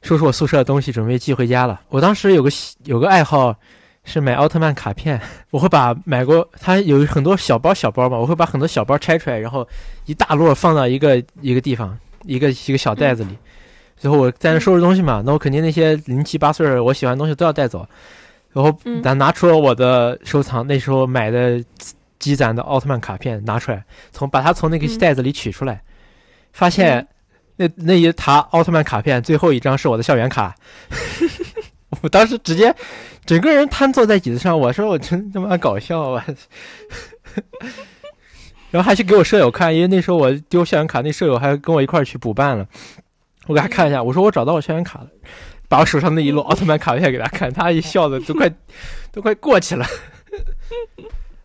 [0.00, 1.80] 收拾我宿舍的东西，准备寄回家了。
[1.90, 3.54] 我当时有个喜有个爱好，
[4.04, 5.20] 是买奥特曼卡片。
[5.50, 9.66] 我会把买过它有很多小包小包嘛，我会把很多小包拆出来，然后
[10.06, 13.36] 一大摞放到一个一个地方，一个一个小袋子里。
[13.96, 17.86] 最后我在那收拾东西嘛，那我肯定那些零七八碎我喜欢的东西都要带走。
[18.52, 21.62] 然后拿拿出了我的收藏，那时候买的
[22.20, 25.82] 积攒的奥特曼卡片拿出来，从把它从那个袋子里取出来，
[26.52, 27.08] 发现
[27.56, 30.54] 那那一沓奥特曼卡片最后一张是我的校园卡。
[32.02, 32.72] 我当时直接
[33.26, 36.24] 整个人瘫坐在椅子上，我说我真他妈搞笑啊！
[38.70, 42.64] 然后还去给我舍友看，因为那时候我丢校园卡，那舍友还跟我一块儿去补办了。
[43.48, 45.08] 我给他看一下，我说我找到我校园卡了，
[45.68, 48.48] 把我手上那一摞奥特曼卡片给他看，他一笑的都快
[49.10, 49.84] 都快过去了。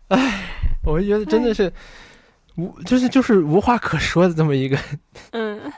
[0.08, 0.48] 哎，
[0.84, 1.72] 我就觉得真的是
[2.56, 4.78] 无，就是就是无话可说的这么一个。
[5.32, 5.72] 嗯，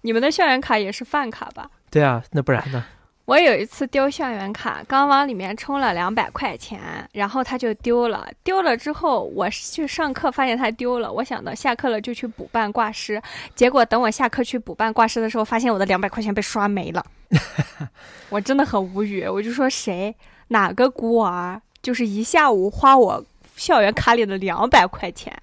[0.00, 1.70] 你们的校园卡也是饭卡吧？
[1.90, 2.84] 对啊，那不然呢？
[3.26, 6.80] 我有一次丢校园卡，刚往里面充了两百块钱，
[7.12, 8.26] 然后它就丢了。
[8.42, 13.20] 丢了之后，我去上课发现它丢了，我想到下课了就去补办挂失。
[13.54, 17.04] 结果等我下课去补办挂失的时候，发现我的两百块钱被刷没了。
[18.30, 20.16] 我真的很无语，我就说谁
[20.48, 23.24] 哪个孤儿，就是一下午花我。
[23.56, 25.36] 校园卡里的两百块钱，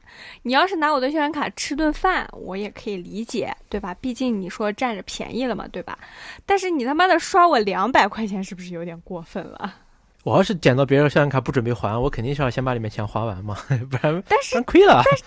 [0.43, 3.95] 你要是拿我的校园卡吃顿饭，我也可以理解，对吧？
[3.99, 5.97] 毕竟你说占着便宜了嘛，对吧？
[6.45, 9.73] 但是你他妈的刷我两百块钱，是不是有点过分了？
[10.23, 13.57] 我要是捡到别人校园卡不准备还，我肯定是要先把里面钱花完嘛，
[13.91, 15.01] 不然但是亏了。
[15.03, 15.17] 但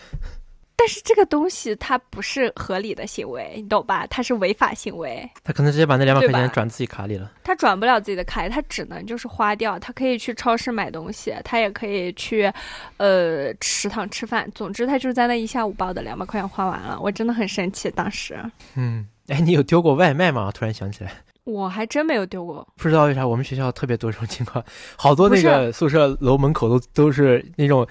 [0.87, 4.07] 是这个东西它不是合理的行为，你懂吧？
[4.09, 5.29] 它是违法行为。
[5.43, 7.33] 他可能直接把那两百块钱转自己卡里了。
[7.43, 9.79] 他转不了自己的卡里，他只能就是花掉。
[9.79, 12.53] 他可以去超市买东西，他也可以去，
[12.99, 14.49] 呃，食堂吃饭。
[14.55, 17.01] 总之，他就是在那一下午把我的两百块钱花完了。
[17.01, 18.39] 我真的很生气，当时。
[18.77, 20.53] 嗯，哎，你有丢过外卖吗？
[20.55, 21.11] 突然想起来，
[21.45, 22.67] 我还真没有丢过。
[22.77, 24.65] 不知道为啥我们学校特别多这种情况，
[24.97, 27.85] 好多那个宿舍楼门口都都是那种。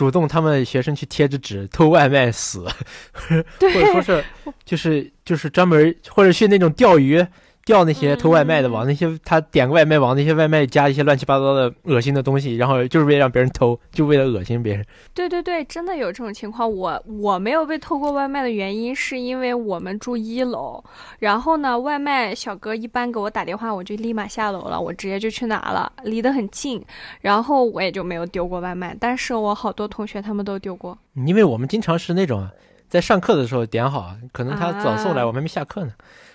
[0.00, 2.66] 主动他们学生去贴着纸偷外卖死，
[3.60, 4.24] 或者说是
[4.64, 7.22] 就是就是专门或者去那种钓鱼。
[7.64, 14.84] 钓那些偷外卖的，往那些他点个外卖，往那些外卖加一些乱七八糟的恶心的东西，然后就是为了让别人偷，就为了恶心别人。
[15.14, 16.70] 对对对，真的有这种情况。
[16.70, 20.82] 我我没有被偷过外卖的原因，是因为我们住一楼，
[21.18, 26.82] 然后呢，外卖小哥一般给我打电话，我就立马下楼了，我直接就去拿了，离得很近，
[27.20, 28.96] 然后我也就没有丢过外卖。
[28.98, 32.48] 但是我好多同学他们都丢过，因为我们经常是那种
[32.88, 35.92] 在上课的时候点好，可能他早送来，我们还没下课呢。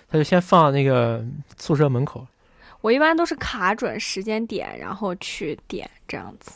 [0.08, 1.24] 他就先放那个
[1.56, 2.26] 宿舍门口，
[2.80, 6.52] 我一般都是卡准时间点，然后去点这样子。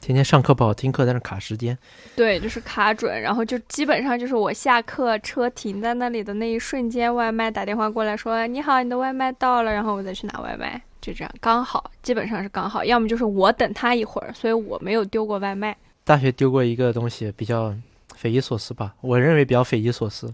[0.00, 1.76] 天天上课不好听课，但是卡时间。
[2.14, 12.84] 对，就是卡准，然后就基本上就是我下课车停在那里的那一瞬间，外卖打电话过来说：“你好，你的外卖到了。”然后我再去拿外卖，就这样刚好，基本上是刚好。
[12.84, 15.76] 要么就是我等他一会儿，所以我没有丢过外卖。
[16.04, 17.74] 大学丢过一个东西，比较
[18.14, 18.94] 匪夷所思吧？
[19.00, 20.32] 我认为比较匪夷所思，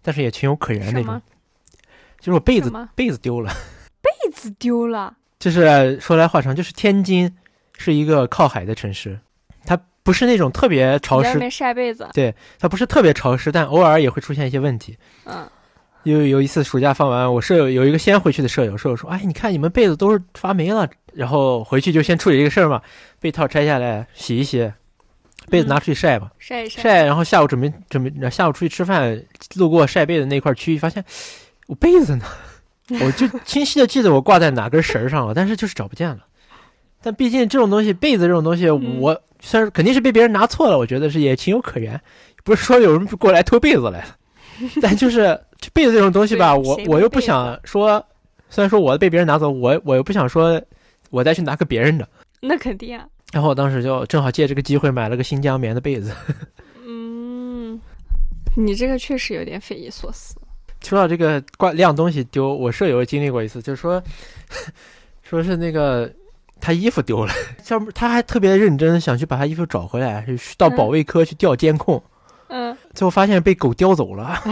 [0.00, 1.20] 但是也情有可原那种。
[2.22, 3.52] 就是我被子被子丢了，
[4.00, 5.12] 被子丢了。
[5.40, 7.30] 就是说来话长，就是天津
[7.76, 9.18] 是一个靠海的城市，
[9.66, 11.36] 它不是那种特别潮湿。
[11.38, 12.08] 外晒被子。
[12.14, 14.96] 对，它不是特别潮湿，但偶尔也会出现一些问题。
[15.24, 15.44] 嗯。
[16.04, 22.80] 有有一次暑假放完，我舍友有一个先回去的舍友，舍友说：“哎，你看你们被子都是发霉了。”然后回去就先处理这个事儿嘛，
[23.20, 24.72] 被套拆下来洗一洗，
[25.48, 26.82] 被子拿出去晒吧，晒一晒。
[26.82, 29.20] 晒，然后下午准备准备下午出去吃饭，
[29.54, 31.04] 路过晒被子那块区域，发现。
[31.72, 32.26] 我被子呢？
[33.00, 36.18] 我就清晰的记得我挂在哪根绳上了，但是就是找不见了。
[37.00, 41.98] 但毕竟这种东西，被子这种东西，我虽然肯定是被别人拿错了，我觉得是也情有可原。
[42.44, 44.16] 不是说有人过来偷被子来了，
[44.82, 45.40] 但就是
[45.72, 48.04] 被子这种东西吧，我我又不想说，
[48.50, 50.60] 虽然说我被别人拿走，我我又不想说，
[51.08, 52.06] 我再去拿个别人的。
[52.42, 53.06] 那肯定啊。
[53.32, 56.12] 然后我当时就正好借这个机会买了个新疆棉的被子。
[56.86, 57.80] 嗯，
[58.56, 60.36] 你这个确实有点匪夷所思。
[60.82, 64.02] 说到这个挂晾东西丢，我舍友经历过一次，就是说，
[65.22, 66.10] 说是那个
[66.60, 70.26] 他衣服丢了， 像他还特别认真想去把他衣服找回来，
[70.58, 72.02] 到保卫科去调监控，
[72.48, 74.42] 嗯，最后发现被狗叼走了。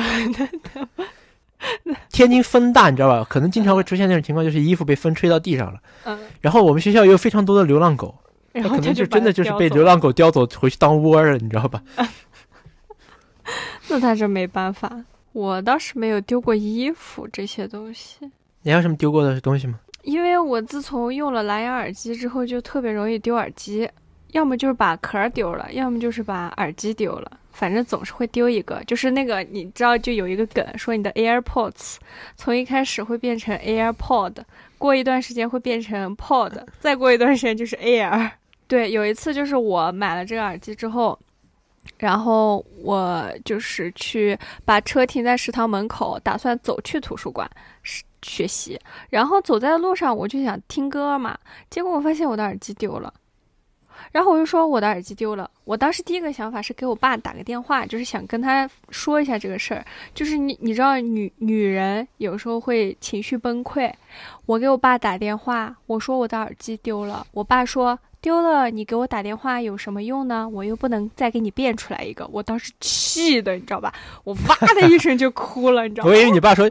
[2.11, 3.27] 天津风大，你知道吧？
[3.29, 5.79] 可能经常会出现那种情况，就是衣服被风吹到地上了。
[6.05, 8.15] 嗯，然后我们学校有非常多的流浪狗，
[8.53, 11.83] 然后可能就真的就是被流浪狗叼走回去当窝了，你知道吧？
[13.89, 15.05] 那他这没办法。
[15.33, 18.19] 我倒是没有丢过衣服这些东西。
[18.63, 19.79] 你还有什么丢过的东西吗？
[20.03, 23.89] 因为我自从用了蓝牙耳机之后，就特别容易丢耳机，
[24.33, 28.83] 要么就是把壳丢了，要么就是把耳机丢了，反正总是会丢一个。
[28.87, 31.97] 就是那个你知道，就有一个梗说你的 AirPods
[32.35, 34.37] 从一开始会变成 AirPod，
[34.79, 38.31] 过一段时间会变成 Pod，再过一段时间就是 Air。
[38.67, 41.19] 对，有一次就是我买了这个耳机之后，
[41.99, 47.51] 然后我就是去把车停在食堂门口，打算走去图书馆
[48.23, 48.79] 学习。
[49.09, 51.39] 然后走在路上，我就想听歌嘛，
[51.69, 53.13] 结果我发现我的耳机丢了。
[54.13, 59.85] 然后我就说我的耳机丢了，我当时第一个想法是给我爸打个电话，就是想跟他说一下这个事儿。
[60.15, 63.93] 就是你你知道女女人有时候会情绪崩溃，
[64.47, 70.49] 我给我爸打电话，我说我的耳机丢了，我爸说丢了你给我打电话有什么用呢？
[70.49, 72.29] 我又不能再给你变出来一个。
[72.33, 73.93] 我当时气的你知道吧，
[74.25, 76.11] 我哇的一声就哭了，你知道吗？
[76.11, 76.69] 我以为你爸说。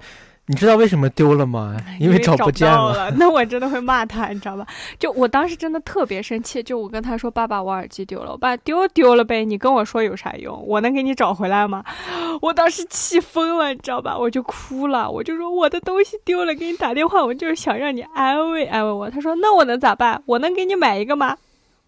[0.49, 1.77] 你知道为什么丢了吗？
[1.99, 3.11] 因为找不见了。
[3.11, 4.65] 那我真的会骂他，你知道吧？
[4.97, 6.63] 就我当时真的特别生气。
[6.63, 10.59] 就我跟他说：“爸爸，我耳机丢了。”我爸丢丢了呗，你跟我说有啥用？
[10.65, 11.83] 我能给你找回来吗？
[12.41, 14.17] 我当时气疯了，你知道吧？
[14.17, 19.07] 我就哭了，我就说我的东西丢了，给你打电话，我就是想让你安慰安慰我。
[19.07, 20.19] 他说：“那我能咋办？
[20.25, 21.37] 我能给你买一个吗？”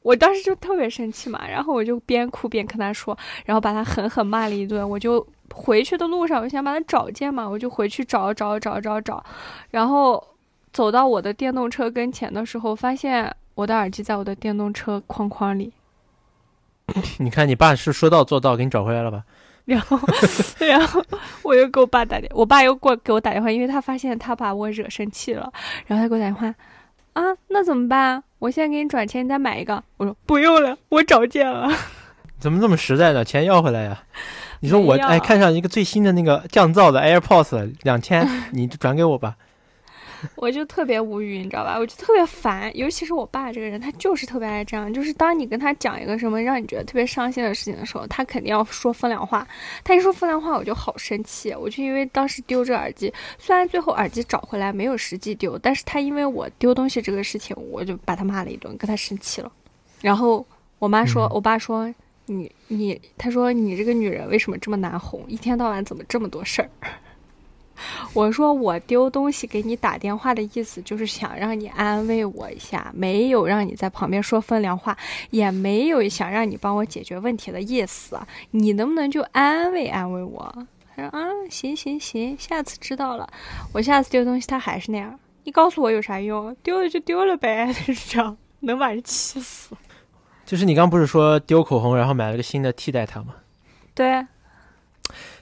[0.04, 4.88] 我当时就特别生气嘛，然后我就边哭边跟他说，然后把他狠狠骂了一顿。
[4.88, 5.26] 我就。
[5.54, 9.24] 回去的路上，我想把它找见嘛，我就回去找找找找找，
[9.70, 10.26] 然后
[10.72, 15.72] 走到我的电动车跟前的时候，发现我的耳机在我的电动车框框里。
[17.20, 19.24] 你看，你爸是说到做到，给你找回来了吧？
[19.66, 19.98] 然后，
[20.60, 21.02] 然后
[21.44, 25.50] 我又给我爸打电，我爸又过给我打电话，因为他发现他把我惹生气了，
[25.86, 26.48] 然后他给我打电话，
[27.14, 28.22] 啊，那怎么办？
[28.40, 29.82] 我现在给你转钱，你再买一个。
[29.98, 31.72] 我说不用了，我找见了。
[32.40, 33.24] 怎么这么实在呢？
[33.24, 34.04] 钱要回来呀。
[34.62, 39.36] 你说我哎，看上一个最新的那个降噪的 AirPods，两千， 你转给我吧。
[40.36, 41.80] 我就特别无语，你知道吧？
[41.80, 44.94] 我就特别烦，尤其是我爸这个人，他就是特别爱这样。
[44.94, 49.48] 就是当你跟他讲一个什么让你觉得特别伤心的事情的时候，他肯定要说风凉话。
[49.84, 51.52] 他一说风凉话，我就好生气。
[51.56, 59.52] 我就因为当时丢这耳机，虽然最后耳机找回来没有实际丢，但是他因为我丢东西这个事情，我就把他骂了一顿，跟他生气了。
[60.02, 60.46] 然后
[60.78, 61.92] 我妈说，我爸说。
[62.26, 65.24] 你你，他说你这个女人为什么这么难哄？
[65.28, 66.70] 一天到晚怎么这么多事儿？
[68.14, 74.96] 我说我丢东西给你打电话的意思就是想让你安慰我一下，没有让你在旁边说风凉话，
[75.32, 78.20] 也没有想让你帮我解决问题的意思。
[78.52, 80.68] 你能不能就安慰安慰我？
[80.96, 83.28] 他说啊，行行行，下次知道了。
[83.74, 86.56] 我下次丢东西他还是那样，你告诉我有啥用？
[86.62, 89.76] 丢了就丢了呗，是这样，能把人气死。
[90.52, 93.36] 就是你刚不是说丢口红，然后买了个新的替代它吗？
[93.96, 94.22] 对，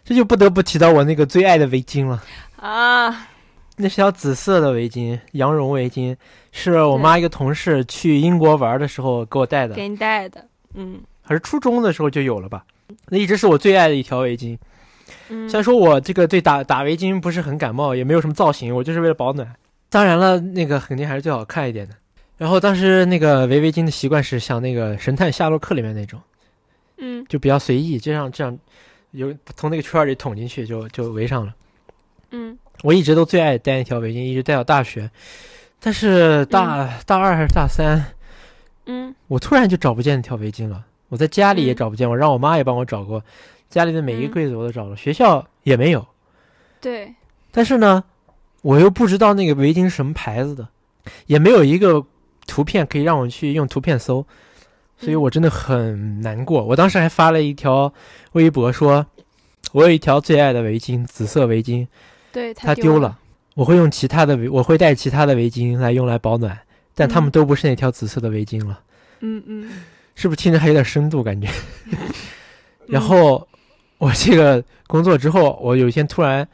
[0.06, 2.22] 这就不得不提到我那个最爱的围巾了
[2.58, 3.28] 啊！
[3.78, 6.16] 那是条紫色的围巾，羊绒围巾，
[6.52, 10.46] 是我妈一个同事去英国玩的时候给我带的，给你带的，
[10.76, 12.64] 嗯，还是初中的时候就有了吧？
[13.08, 14.56] 那一直是我最爱的一条围巾。
[15.30, 19.56] 嗯，虽然说我这个对打打围巾不是很感冒，也没有什么造型，我就是为了保暖。
[19.90, 21.96] 当然了，那个肯定还是最好看一点的。
[22.40, 26.18] 然后当时那个围围巾的习惯是像那个神探夏洛克里面那种，
[26.98, 28.58] 嗯，就比较随意，就像这样，
[29.12, 31.54] 有从那个圈里捅进去就就围上了。
[32.32, 35.12] 嗯，我一直都最爱戴一条围巾，一直戴到大学，
[35.82, 38.02] 但是大大二还是大三，
[38.86, 40.86] 嗯，我突然就找不见那条围巾了。
[41.10, 43.22] 我在家里也找不见，我让我妈也帮我找过，
[43.70, 46.08] 家里的每一个柜子我都找了，学校也没有。
[46.80, 47.14] 对，
[47.52, 48.02] 但是呢，
[48.62, 50.66] 我又不知道那个围巾是什么牌子的，
[51.26, 52.06] 也没有一个。
[52.50, 54.26] 图片可以让我去用图片搜，
[54.98, 56.64] 所以我真的很难过。
[56.66, 57.94] 我当时还发了一条
[58.32, 59.06] 微博说
[59.72, 61.88] ：“我有一条最爱的围巾，紫色围巾，
[62.34, 63.20] 对它丢了。
[63.54, 66.58] 我会用其他的围，我会带其他的围巾来用来保暖，
[66.96, 68.82] 但它们都不是那条紫色的围巾了。”
[69.22, 69.70] 嗯嗯，
[70.16, 71.48] 是不是听着还有点深度感觉？
[72.88, 73.48] 然后
[74.00, 76.48] 我这个工作之后，我有一天突然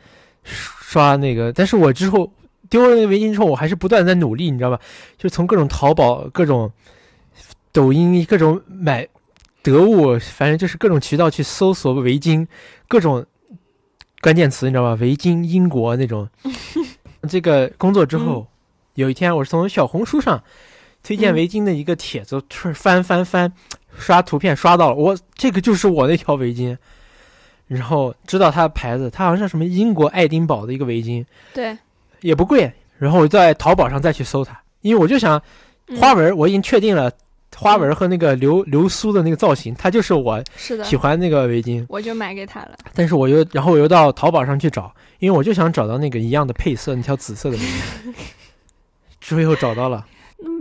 [0.43, 2.29] 刷那个，但是我之后。
[2.69, 4.79] 丢了那个围巾之后，我还是不断在努力，你知道吧？
[5.17, 6.71] 就从各种淘宝、各种
[7.71, 9.07] 抖音、各种买
[9.63, 12.47] 得物，反正就是各种渠道去搜索围巾，
[12.87, 13.25] 各种
[14.21, 14.93] 关键词，你知道吧？
[15.01, 16.27] 围巾、英国那种。
[17.27, 18.47] 这个工作之后，
[18.93, 20.43] 有一天我是从小红书上
[21.03, 22.41] 推荐围巾的一个帖子，
[22.73, 23.51] 翻翻翻，
[23.97, 26.77] 刷图片刷到了，我这个就是我那条围巾。
[27.67, 31.25] 然后知道它的牌子，它好像是什么英国爱丁堡的一个围巾。
[31.51, 31.75] 对。
[32.25, 35.39] 也不贵，然后我在淘宝上再去搜它，因为我就想
[35.99, 37.11] 花纹，我已经确定了
[37.55, 40.43] 花纹和那个流流苏的那个造型，它就是我
[40.83, 42.75] 喜欢那个围巾，我就买给他了。
[42.95, 48.13] 但是我又然后我又到淘宝上去找，因为我就想找到那个一样的配色，那条紫色的围巾，
[49.21, 50.05] 最后找到了，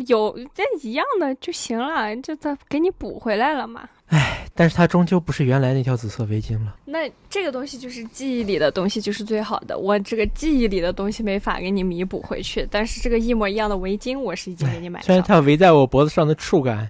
[0.06, 3.88] 有这一样的就行了，就他给你补回来了嘛。
[4.14, 6.76] 哎，但是它终究不是原来那条紫色围巾了。
[6.84, 9.76] 那这个东西就是记忆里的东西，就是最好的。
[9.76, 16.88] 我这个记忆里的东西没法给你弥补回去，但是这个一模一样的围巾，我是已经给你买了虽然它围在我脖子上的触感，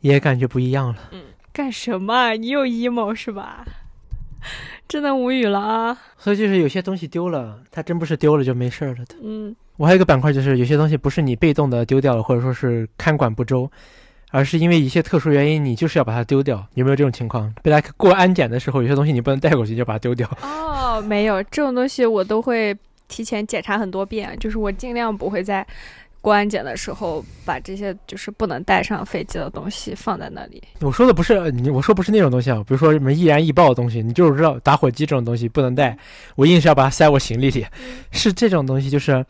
[0.00, 1.08] 也感觉不一样了。
[1.12, 2.34] 嗯干什么？
[2.34, 3.64] 你又 emo 是吧？
[4.86, 5.98] 真的无语了啊！
[6.18, 9.16] 所以就是有些东西丢了，它真不是丢了就没事了的。
[9.22, 13.70] 嗯，我还有一个板块，就是有些东西不是你被动的丢掉了，或者说是看管不周，
[14.30, 16.64] 而是因为一些特殊原因，你就是要把它丢掉。
[16.74, 17.52] 有没有这种情况？
[17.62, 20.28] 被他过安检的时候，有些东西你不能带过去，就把它丢掉。
[20.42, 22.76] 哦，没有这种东西，我都会
[23.08, 25.66] 提前检查很多遍，就是我尽量不会在
[26.20, 30.62] 过安检的时候把这些就是不能带上飞机的东西放在那里。
[30.80, 35.96] 我说的不是你，我说不是那种东西啊，比如说什么易燃易爆的东西，你就是知道打火机这种东西不能带，
[36.36, 37.66] 我硬是要把它塞我行李里。
[38.12, 39.24] 是这种东西，就是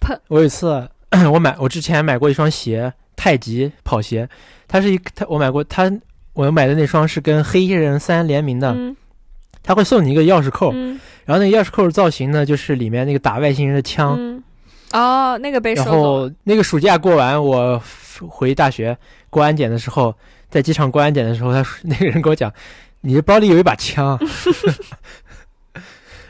[0.00, 0.20] 喷。
[0.28, 0.88] 我有一次，
[1.32, 4.28] 我买我之前买过一双鞋，太极跑鞋，
[4.68, 5.90] 它是一它我买过它，
[6.34, 8.94] 我买的那双是跟黑衣人三联名的，嗯
[9.62, 14.14] 他会送你一个钥匙扣，嗯然后那个钥匙扣造型呢，就是里面那个打外星人的枪。
[14.16, 14.40] 嗯，
[14.92, 15.84] 哦，那个被然。
[15.84, 17.82] 后那个暑假过完，我
[18.28, 18.96] 回大学
[19.28, 20.14] 过安检的时候，
[20.48, 22.52] 在机场过安检的时候，他 那个人跟我讲，
[23.00, 24.16] 你的包里有一把枪。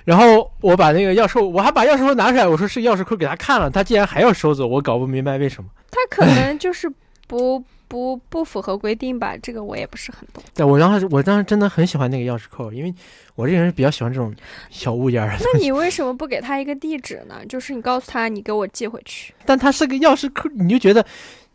[0.06, 5.68] 然后我把那个钥匙扣，我还把钥匙扣拿出来，我说是钥匙扣给他看了，他竟然还要收走，我搞不明白为什么。
[5.90, 6.88] 他可能就是
[7.26, 10.40] 不不不符合规定吧，这个我也不是很懂。
[10.54, 12.94] 对，我当时我当时真的很喜欢那个钥匙扣，因为
[13.34, 14.32] 我这个人比较喜欢这种
[14.70, 15.36] 小物件儿。
[15.40, 17.44] 那你为什么不给他一个地址呢？
[17.48, 21.04] 就是你告诉他，你给我寄回去，但他是个钥匙扣，你就觉得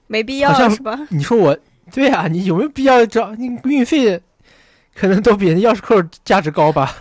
[0.08, 1.00] 没必要是吧？
[1.10, 1.58] 你说我
[1.94, 4.22] 对啊，你有没有必要找你运费？
[4.94, 6.98] 可能都比那钥匙扣价值高吧。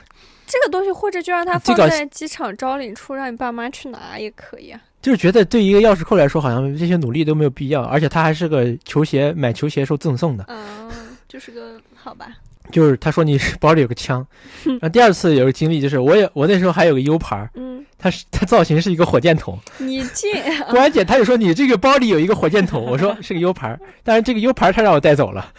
[0.51, 4.81] 这个东西或者就让它放在机场招领处，让你爸妈去拿也可以啊。
[5.01, 10.45] 就是觉得对一个钥匙扣来说，好像这些努力都没有必要，而且它还是个球鞋，买球鞋时候赠送的。
[10.49, 10.91] 嗯，
[11.29, 12.29] 就是个 好吧。
[12.71, 14.25] 就是他说你包里有个枪，
[14.63, 20.31] 然后第二次有个经历就是我也我那时候还有个 U 盘，嗯，它是它造型是一个火箭筒，你进
[20.69, 25.53] 过安检他就说你这个包里有一个火箭筒，我说是个 U 盘，但是这个 U 盘儿他让我带走了。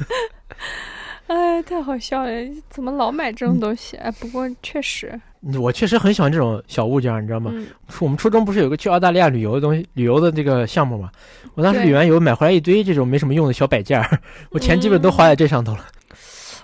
[1.30, 2.30] 哎，太好笑了！
[2.68, 3.96] 怎么老买这种东西？
[3.98, 5.18] 哎，不过确实，
[5.60, 7.52] 我确实很喜欢这种小物件儿，你知道吗？
[7.54, 7.68] 嗯，
[8.00, 11.08] 我们初中不是有个去澳大利亚旅游的东西，旅游的这个项目嘛？
[11.54, 14.20] 我当时对旅完游买回来一堆这种没什么用的小摆件儿，
[14.50, 15.86] 我钱基本都花在这上头了。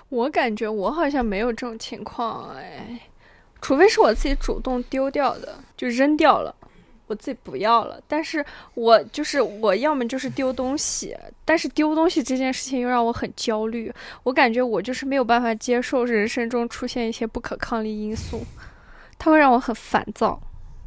[0.09, 2.99] 我感觉我好像没有这种情况，哎，
[3.61, 6.53] 除非是我自己主动丢掉的，就扔掉了，
[7.07, 7.99] 我自己不要了。
[8.07, 8.45] 但是
[8.75, 13.91] 我就是我要么就是丢东西，但是丢东西这件事情又让我很焦虑，
[14.23, 18.45] 我感觉我就是没有办法接受人生中出现一些不可抗力因素，
[19.17, 20.39] 它会让我很烦躁。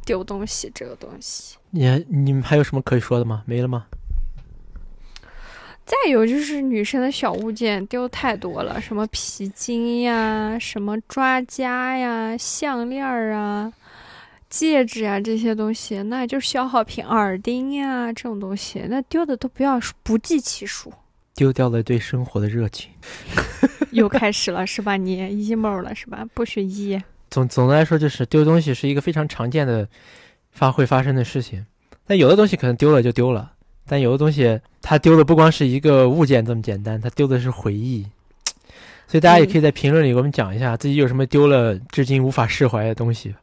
[0.03, 3.43] 丢东西这个东西，你你们还有什么可以说的吗？
[3.45, 3.85] 没了吗？
[5.85, 13.71] 再有就是女生的小物件丢太多了，什么皮筋呀、什么抓夹呀、项链儿啊、
[14.51, 20.93] 戒指啊这些东西，那就是消耗品，耳钉呀这种东西，那丢的都不要不计其数。
[21.33, 22.91] 丢掉了对生活的热情。
[23.91, 24.97] 又开始了是吧？
[24.97, 26.23] 你 emo 了是吧？
[26.33, 27.01] 不许 E。
[27.29, 29.87] 总总的来说，就是丢东西是一个非常常见的
[30.51, 31.65] 发会发生的事情。
[32.05, 33.53] 但有的东西可能丢了就丢了，
[33.87, 38.05] 但有的东西它丢的不光是一个物件这么简单，它丢的是回忆。
[39.07, 43.35] 所以大家也可以在评论里给我们讲一下自己有什么丢了至今无法释怀的东西，嗯，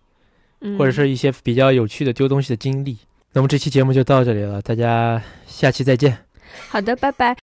[0.78, 2.96] 或者是一些比较有趣的丢东西的经历。
[3.32, 6.16] 那么这期节目就到这里了，大家下期再见。
[6.68, 7.36] 好的，拜拜。